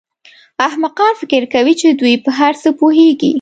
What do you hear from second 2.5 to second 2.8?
څه